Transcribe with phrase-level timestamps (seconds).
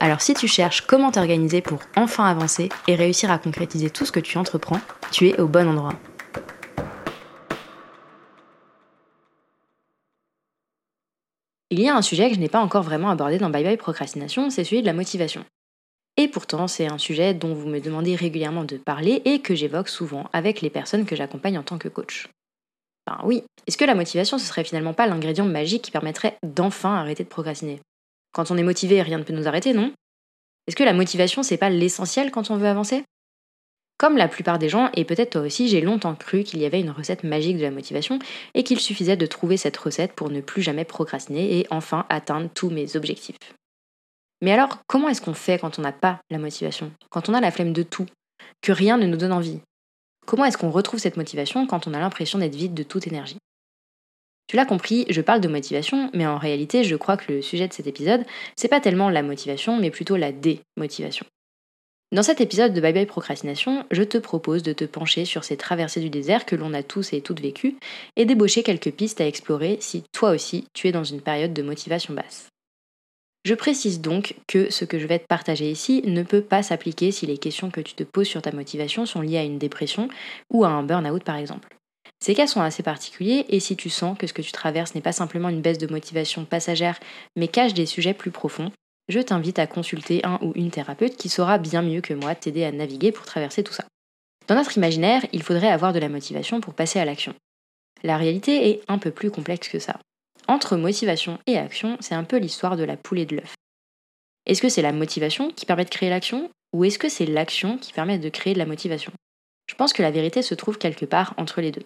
[0.00, 4.12] Alors si tu cherches comment t'organiser pour enfin avancer et réussir à concrétiser tout ce
[4.12, 4.80] que tu entreprends,
[5.10, 5.94] tu es au bon endroit.
[11.70, 13.76] Il y a un sujet que je n'ai pas encore vraiment abordé dans Bye Bye
[13.76, 15.44] Procrastination, c'est celui de la motivation.
[16.16, 19.88] Et pourtant, c'est un sujet dont vous me demandez régulièrement de parler et que j'évoque
[19.88, 22.28] souvent avec les personnes que j'accompagne en tant que coach.
[23.06, 26.94] Ben oui, est-ce que la motivation ce serait finalement pas l'ingrédient magique qui permettrait d'enfin
[26.94, 27.80] arrêter de procrastiner?
[28.38, 29.92] Quand on est motivé, rien ne peut nous arrêter, non?
[30.68, 33.02] Est-ce que la motivation, c'est pas l'essentiel quand on veut avancer?
[33.98, 36.78] Comme la plupart des gens, et peut-être toi aussi, j'ai longtemps cru qu'il y avait
[36.78, 38.20] une recette magique de la motivation
[38.54, 42.48] et qu'il suffisait de trouver cette recette pour ne plus jamais procrastiner et enfin atteindre
[42.54, 43.34] tous mes objectifs.
[44.40, 46.92] Mais alors, comment est-ce qu'on fait quand on n'a pas la motivation?
[47.10, 48.06] Quand on a la flemme de tout
[48.62, 49.58] Que rien ne nous donne envie?
[50.26, 53.38] Comment est-ce qu'on retrouve cette motivation quand on a l'impression d'être vide de toute énergie?
[54.48, 57.68] Tu l'as compris, je parle de motivation, mais en réalité, je crois que le sujet
[57.68, 58.24] de cet épisode,
[58.56, 61.26] c'est pas tellement la motivation, mais plutôt la démotivation.
[62.10, 65.58] Dans cet épisode de Bye Bye Procrastination, je te propose de te pencher sur ces
[65.58, 67.76] traversées du désert que l'on a tous et toutes vécues
[68.16, 71.62] et débaucher quelques pistes à explorer si toi aussi tu es dans une période de
[71.62, 72.48] motivation basse.
[73.44, 77.12] Je précise donc que ce que je vais te partager ici ne peut pas s'appliquer
[77.12, 80.08] si les questions que tu te poses sur ta motivation sont liées à une dépression
[80.50, 81.77] ou à un burn-out par exemple.
[82.20, 85.00] Ces cas sont assez particuliers et si tu sens que ce que tu traverses n'est
[85.00, 86.98] pas simplement une baisse de motivation passagère
[87.36, 88.72] mais cache des sujets plus profonds,
[89.08, 92.64] je t'invite à consulter un ou une thérapeute qui saura bien mieux que moi t'aider
[92.64, 93.84] à naviguer pour traverser tout ça.
[94.48, 97.34] Dans notre imaginaire, il faudrait avoir de la motivation pour passer à l'action.
[98.02, 99.98] La réalité est un peu plus complexe que ça.
[100.46, 103.54] Entre motivation et action, c'est un peu l'histoire de la poule et de l'œuf.
[104.46, 107.78] Est-ce que c'est la motivation qui permet de créer l'action ou est-ce que c'est l'action
[107.78, 109.12] qui permet de créer de la motivation?
[109.68, 111.84] Je pense que la vérité se trouve quelque part entre les deux.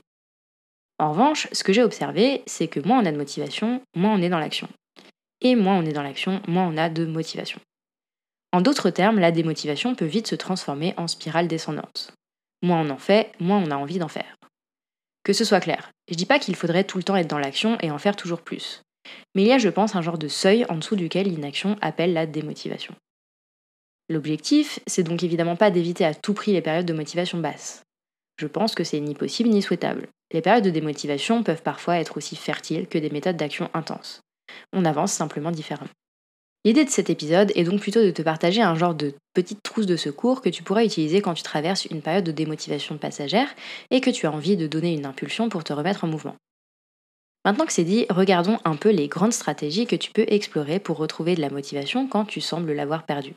[1.03, 4.23] En revanche, ce que j'ai observé, c'est que moins on a de motivation, moins on
[4.23, 4.69] est dans l'action.
[5.41, 7.59] Et moins on est dans l'action, moins on a de motivation.
[8.53, 12.13] En d'autres termes, la démotivation peut vite se transformer en spirale descendante.
[12.63, 14.37] Moins on en fait, moins on a envie d'en faire.
[15.25, 17.79] Que ce soit clair, je dis pas qu'il faudrait tout le temps être dans l'action
[17.81, 18.83] et en faire toujours plus.
[19.35, 22.13] Mais il y a, je pense, un genre de seuil en dessous duquel l'inaction appelle
[22.13, 22.95] la démotivation.
[24.09, 27.83] L'objectif, c'est donc évidemment pas d'éviter à tout prix les périodes de motivation basse.
[28.39, 30.07] Je pense que c'est ni possible ni souhaitable.
[30.33, 34.21] Les périodes de démotivation peuvent parfois être aussi fertiles que des méthodes d'action intenses.
[34.73, 35.91] On avance simplement différemment.
[36.65, 39.87] L'idée de cet épisode est donc plutôt de te partager un genre de petite trousse
[39.87, 43.53] de secours que tu pourras utiliser quand tu traverses une période de démotivation passagère
[43.91, 46.37] et que tu as envie de donner une impulsion pour te remettre en mouvement.
[47.45, 50.99] Maintenant que c'est dit, regardons un peu les grandes stratégies que tu peux explorer pour
[50.99, 53.35] retrouver de la motivation quand tu sembles l'avoir perdue.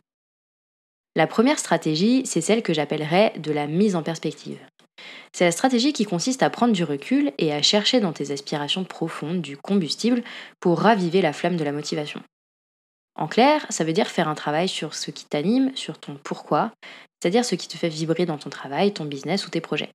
[1.15, 4.59] La première stratégie, c'est celle que j'appellerais de la mise en perspective.
[5.33, 8.83] C'est la stratégie qui consiste à prendre du recul et à chercher dans tes aspirations
[8.83, 10.23] profondes du combustible
[10.59, 12.21] pour raviver la flamme de la motivation.
[13.15, 16.71] En clair, ça veut dire faire un travail sur ce qui t'anime, sur ton pourquoi,
[17.21, 19.89] c'est-à-dire ce qui te fait vibrer dans ton travail, ton business ou tes projets.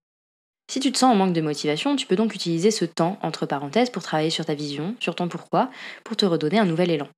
[0.71, 3.45] Si tu te sens en manque de motivation, tu peux donc utiliser ce temps entre
[3.45, 5.69] parenthèses pour travailler sur ta vision, sur ton pourquoi,
[6.05, 7.09] pour te redonner un nouvel élan.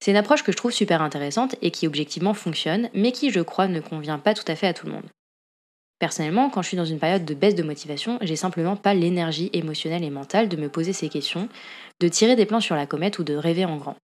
[0.00, 3.40] C'est une approche que je trouve super intéressante et qui objectivement fonctionne, mais qui, je
[3.40, 5.08] crois, ne convient pas tout à fait à tout le monde.
[5.98, 9.50] Personnellement, quand je suis dans une période de baisse de motivation, j'ai simplement pas l'énergie
[9.52, 11.48] émotionnelle et mentale de me poser ces questions,
[12.00, 13.96] de tirer des plans sur la comète ou de rêver en grand.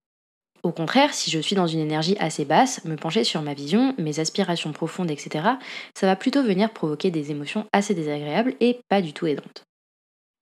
[0.63, 3.93] Au contraire, si je suis dans une énergie assez basse, me pencher sur ma vision,
[3.97, 5.45] mes aspirations profondes, etc.,
[5.93, 9.63] ça va plutôt venir provoquer des émotions assez désagréables et pas du tout aidantes.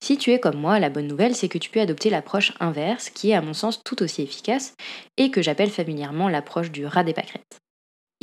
[0.01, 3.09] Si tu es comme moi, la bonne nouvelle, c'est que tu peux adopter l'approche inverse,
[3.09, 4.75] qui est à mon sens tout aussi efficace,
[5.17, 7.62] et que j'appelle familièrement l'approche du rat des pâquerettes.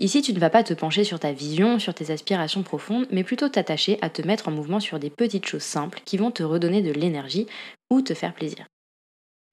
[0.01, 3.23] Ici, tu ne vas pas te pencher sur ta vision, sur tes aspirations profondes, mais
[3.23, 6.43] plutôt t'attacher à te mettre en mouvement sur des petites choses simples qui vont te
[6.43, 7.47] redonner de l'énergie
[7.91, 8.65] ou te faire plaisir.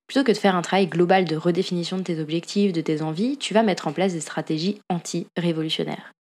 [0.08, 3.36] Plutôt que de faire un travail global de redéfinition de tes objectifs, de tes envies,
[3.36, 6.14] tu vas mettre en place des stratégies anti-révolutionnaires.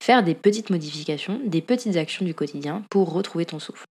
[0.00, 3.86] Faire des petites modifications, des petites actions du quotidien pour retrouver ton souffle.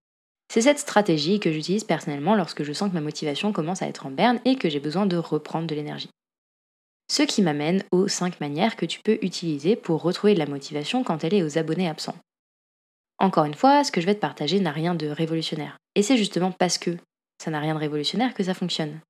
[0.50, 4.06] C'est cette stratégie que j'utilise personnellement lorsque je sens que ma motivation commence à être
[4.06, 6.08] en berne et que j'ai besoin de reprendre de l'énergie.
[7.10, 11.04] Ce qui m'amène aux 5 manières que tu peux utiliser pour retrouver de la motivation
[11.04, 12.16] quand elle est aux abonnés absents.
[13.18, 15.76] Encore une fois, ce que je vais te partager n'a rien de révolutionnaire.
[15.94, 16.96] Et c'est justement parce que
[17.42, 19.00] ça n'a rien de révolutionnaire que ça fonctionne.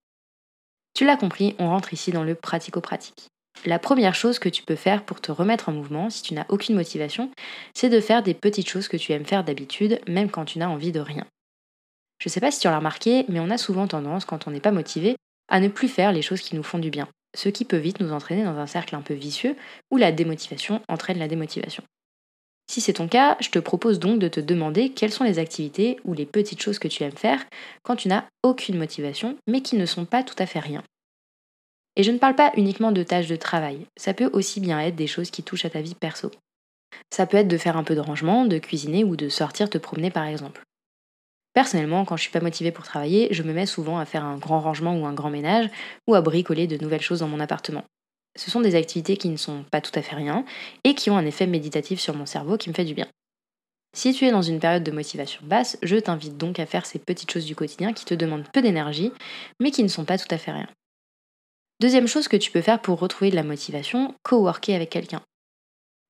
[0.95, 3.29] Tu l'as compris, on rentre ici dans le pratico-pratique.
[3.65, 6.47] La première chose que tu peux faire pour te remettre en mouvement, si tu n'as
[6.49, 7.31] aucune motivation,
[7.75, 10.69] c'est de faire des petites choses que tu aimes faire d'habitude, même quand tu n'as
[10.69, 11.25] envie de rien.
[12.19, 14.61] Je sais pas si tu l'as remarqué, mais on a souvent tendance, quand on n'est
[14.61, 15.17] pas motivé,
[15.49, 18.01] à ne plus faire les choses qui nous font du bien, ce qui peut vite
[18.01, 19.57] nous entraîner dans un cercle un peu vicieux
[19.91, 21.83] où la démotivation entraîne la démotivation.
[22.71, 25.99] Si c'est ton cas, je te propose donc de te demander quelles sont les activités
[26.05, 27.45] ou les petites choses que tu aimes faire
[27.83, 30.83] quand tu n'as aucune motivation, mais qui ne sont pas tout à fait rien.
[31.97, 34.97] Et je ne parle pas uniquement de tâches de travail, ça peut aussi bien être
[34.97, 36.31] des choses qui touchent à ta vie perso.
[37.13, 39.79] Ça peut être de faire un peu de rangement, de cuisiner ou de sortir te
[39.79, 40.63] promener par exemple.
[41.55, 44.37] Personnellement, quand je suis pas motivée pour travailler, je me mets souvent à faire un
[44.37, 45.71] grand rangement ou un grand ménage
[46.09, 47.85] ou à bricoler de nouvelles choses dans mon appartement.
[48.37, 50.45] Ce sont des activités qui ne sont pas tout à fait rien
[50.83, 53.07] et qui ont un effet méditatif sur mon cerveau qui me fait du bien.
[53.97, 56.99] Si tu es dans une période de motivation basse, je t'invite donc à faire ces
[56.99, 59.13] petites choses du quotidien qui te demandent peu d'énergie,
[59.61, 60.69] mais qui ne sont pas tout à fait rien.
[61.81, 65.23] Deuxième chose que tu peux faire pour retrouver de la motivation, coworker avec quelqu'un.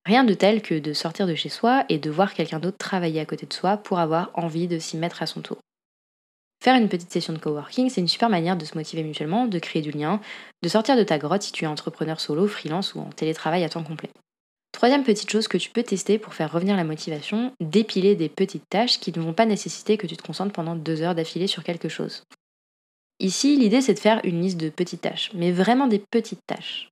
[0.06, 3.20] Rien de tel que de sortir de chez soi et de voir quelqu'un d'autre travailler
[3.20, 5.58] à côté de soi pour avoir envie de s'y mettre à son tour.
[6.62, 9.58] Faire une petite session de coworking, c'est une super manière de se motiver mutuellement, de
[9.58, 10.20] créer du lien,
[10.62, 13.68] de sortir de ta grotte si tu es entrepreneur solo, freelance ou en télétravail à
[13.68, 14.10] temps complet.
[14.72, 18.68] Troisième petite chose que tu peux tester pour faire revenir la motivation, dépiler des petites
[18.68, 21.64] tâches qui ne vont pas nécessiter que tu te concentres pendant deux heures d'affilée sur
[21.64, 22.24] quelque chose.
[23.20, 26.88] Ici, l'idée c'est de faire une liste de petites tâches, mais vraiment des petites tâches.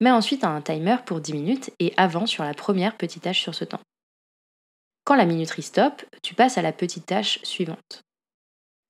[0.00, 3.54] Mets ensuite un timer pour 10 minutes et avance sur la première petite tâche sur
[3.54, 3.80] ce temps.
[5.04, 8.02] Quand la minuterie stop, tu passes à la petite tâche suivante.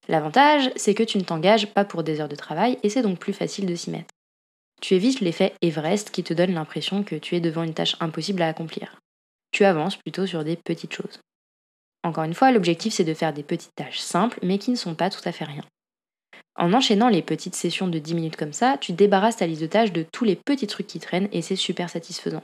[0.08, 3.18] L'avantage, c'est que tu ne t'engages pas pour des heures de travail et c'est donc
[3.18, 4.14] plus facile de s'y mettre.
[4.80, 8.42] Tu évites l'effet Everest qui te donne l'impression que tu es devant une tâche impossible
[8.42, 8.96] à accomplir.
[9.50, 11.20] Tu avances plutôt sur des petites choses.
[12.04, 14.94] Encore une fois, l'objectif c'est de faire des petites tâches simples mais qui ne sont
[14.94, 15.64] pas tout à fait rien.
[16.56, 19.66] En enchaînant les petites sessions de 10 minutes comme ça, tu débarrasses ta liste de
[19.66, 22.42] tâches de tous les petits trucs qui traînent et c'est super satisfaisant.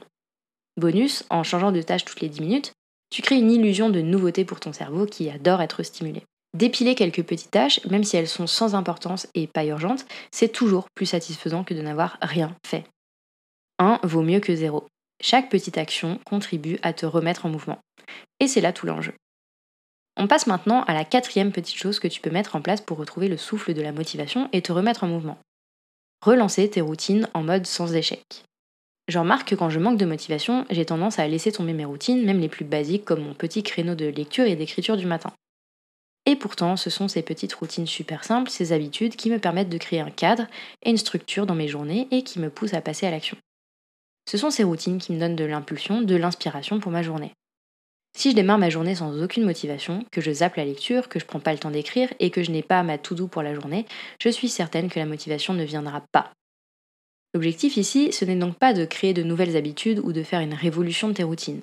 [0.77, 2.73] Bonus, en changeant de tâche toutes les 10 minutes,
[3.09, 6.23] tu crées une illusion de nouveauté pour ton cerveau qui adore être stimulé.
[6.53, 10.87] Dépiler quelques petites tâches, même si elles sont sans importance et pas urgentes, c'est toujours
[10.95, 12.85] plus satisfaisant que de n'avoir rien fait.
[13.79, 14.85] 1 vaut mieux que 0.
[15.21, 17.79] Chaque petite action contribue à te remettre en mouvement.
[18.39, 19.13] Et c'est là tout l'enjeu.
[20.25, 22.97] On passe maintenant à la quatrième petite chose que tu peux mettre en place pour
[22.97, 25.37] retrouver le souffle de la motivation et te remettre en mouvement.
[26.25, 28.23] Relancer tes routines en mode sans échec.
[29.07, 32.25] Je remarque que quand je manque de motivation, j'ai tendance à laisser tomber mes routines,
[32.25, 35.31] même les plus basiques comme mon petit créneau de lecture et d'écriture du matin.
[36.25, 39.77] Et pourtant, ce sont ces petites routines super simples, ces habitudes qui me permettent de
[39.77, 40.47] créer un cadre
[40.81, 43.37] et une structure dans mes journées et qui me poussent à passer à l'action.
[44.27, 47.31] Ce sont ces routines qui me donnent de l'impulsion, de l'inspiration pour ma journée.
[48.17, 51.25] Si je démarre ma journée sans aucune motivation, que je zappe la lecture, que je
[51.25, 53.85] prends pas le temps d'écrire et que je n'ai pas ma to-do pour la journée,
[54.21, 56.31] je suis certaine que la motivation ne viendra pas.
[57.33, 60.53] L'objectif ici, ce n'est donc pas de créer de nouvelles habitudes ou de faire une
[60.53, 61.61] révolution de tes routines,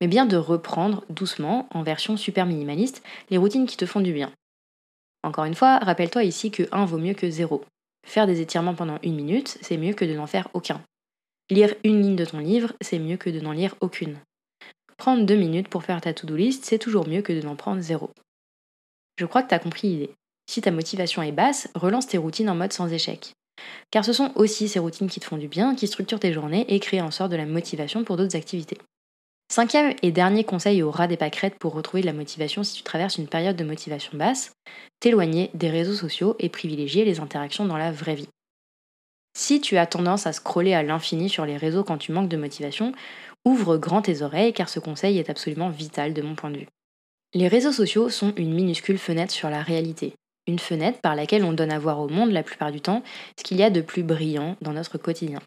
[0.00, 4.12] mais bien de reprendre doucement, en version super minimaliste, les routines qui te font du
[4.12, 4.30] bien.
[5.24, 7.64] Encore une fois, rappelle-toi ici que 1 vaut mieux que 0.
[8.06, 10.80] Faire des étirements pendant une minute, c'est mieux que de n'en faire aucun.
[11.50, 14.16] Lire une ligne de ton livre, c'est mieux que de n'en lire aucune.
[14.98, 17.80] Prendre deux minutes pour faire ta to-do list, c'est toujours mieux que de n'en prendre
[17.80, 18.10] zéro.
[19.16, 20.10] Je crois que tu as compris l'idée.
[20.50, 23.32] Si ta motivation est basse, relance tes routines en mode sans échec.
[23.92, 26.66] Car ce sont aussi ces routines qui te font du bien, qui structurent tes journées
[26.68, 28.78] et créent en sorte de la motivation pour d'autres activités.
[29.50, 32.82] Cinquième et dernier conseil au ras des pâquerettes pour retrouver de la motivation si tu
[32.82, 34.52] traverses une période de motivation basse,
[34.98, 38.28] t'éloigner des réseaux sociaux et privilégier les interactions dans la vraie vie.
[39.38, 42.36] Si tu as tendance à scroller à l'infini sur les réseaux quand tu manques de
[42.36, 42.92] motivation,
[43.44, 46.68] ouvre grand tes oreilles car ce conseil est absolument vital de mon point de vue.
[47.34, 50.14] Les réseaux sociaux sont une minuscule fenêtre sur la réalité,
[50.46, 53.02] une fenêtre par laquelle on donne à voir au monde la plupart du temps
[53.38, 55.40] ce qu'il y a de plus brillant dans notre quotidien.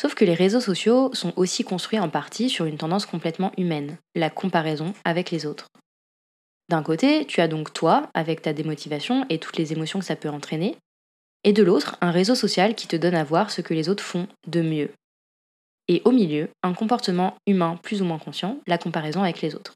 [0.00, 3.98] Sauf que les réseaux sociaux sont aussi construits en partie sur une tendance complètement humaine,
[4.14, 5.66] la comparaison avec les autres.
[6.68, 10.16] D'un côté, tu as donc toi, avec ta démotivation et toutes les émotions que ça
[10.16, 10.76] peut entraîner,
[11.44, 14.04] et de l'autre, un réseau social qui te donne à voir ce que les autres
[14.04, 14.90] font de mieux,
[15.88, 19.74] et au milieu, un comportement humain plus ou moins conscient, la comparaison avec les autres.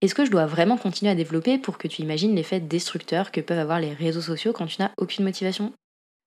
[0.00, 3.40] Est-ce que je dois vraiment continuer à développer pour que tu imagines l'effet destructeur que
[3.40, 5.72] peuvent avoir les réseaux sociaux quand tu n'as aucune motivation?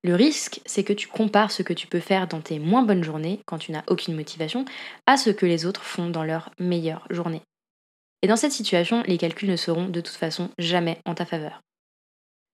[0.03, 3.03] Le risque, c'est que tu compares ce que tu peux faire dans tes moins bonnes
[3.03, 4.65] journées, quand tu n'as aucune motivation,
[5.05, 7.43] à ce que les autres font dans leurs meilleures journées.
[8.23, 11.61] Et dans cette situation, les calculs ne seront de toute façon jamais en ta faveur.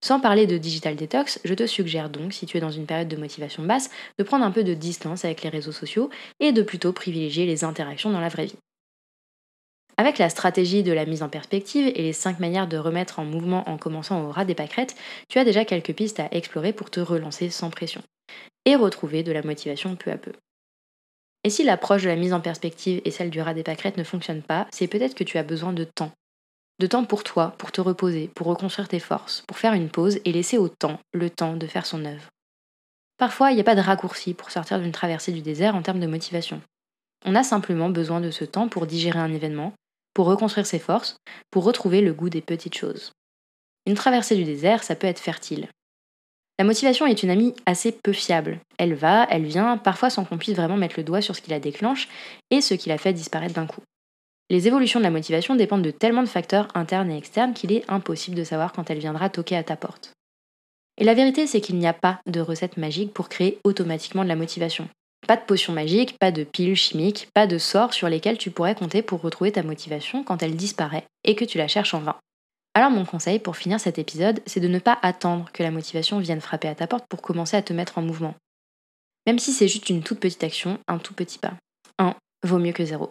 [0.00, 3.08] Sans parler de digital detox, je te suggère donc, si tu es dans une période
[3.08, 6.62] de motivation basse, de prendre un peu de distance avec les réseaux sociaux et de
[6.62, 8.58] plutôt privilégier les interactions dans la vraie vie.
[9.96, 13.24] Avec la stratégie de la mise en perspective et les 5 manières de remettre en
[13.24, 14.94] mouvement en commençant au ras des pâquerettes,
[15.28, 18.02] tu as déjà quelques pistes à explorer pour te relancer sans pression
[18.64, 20.32] et retrouver de la motivation peu à peu.
[21.42, 24.04] Et si l'approche de la mise en perspective et celle du rat des pâquerettes ne
[24.04, 26.12] fonctionne pas, c'est peut-être que tu as besoin de temps.
[26.78, 30.20] De temps pour toi, pour te reposer, pour reconstruire tes forces, pour faire une pause
[30.24, 32.28] et laisser au temps le temps de faire son œuvre.
[33.16, 35.98] Parfois, il n'y a pas de raccourci pour sortir d'une traversée du désert en termes
[35.98, 36.62] de motivation.
[37.24, 39.72] On a simplement besoin de ce temps pour digérer un événement,
[40.14, 41.16] pour reconstruire ses forces,
[41.50, 43.10] pour retrouver le goût des petites choses.
[43.86, 45.68] Une traversée du désert, ça peut être fertile.
[46.60, 48.60] La motivation est une amie assez peu fiable.
[48.78, 51.50] Elle va, elle vient, parfois sans qu'on puisse vraiment mettre le doigt sur ce qui
[51.50, 52.08] la déclenche
[52.50, 53.82] et ce qui la fait disparaître d'un coup.
[54.50, 57.84] Les évolutions de la motivation dépendent de tellement de facteurs internes et externes qu'il est
[57.88, 60.12] impossible de savoir quand elle viendra toquer à ta porte.
[60.96, 64.28] Et la vérité, c'est qu'il n'y a pas de recette magique pour créer automatiquement de
[64.28, 64.88] la motivation.
[65.26, 68.74] Pas de potion magique, pas de pile chimique, pas de sort sur lesquels tu pourrais
[68.74, 72.16] compter pour retrouver ta motivation quand elle disparaît et que tu la cherches en vain.
[72.74, 76.20] Alors mon conseil pour finir cet épisode, c'est de ne pas attendre que la motivation
[76.20, 78.34] vienne frapper à ta porte pour commencer à te mettre en mouvement.
[79.26, 81.52] Même si c'est juste une toute petite action, un tout petit pas.
[81.98, 82.14] 1
[82.44, 83.10] vaut mieux que 0.